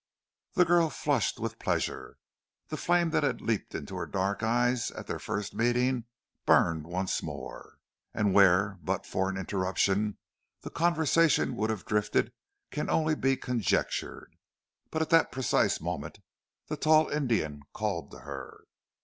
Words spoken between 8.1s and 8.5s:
and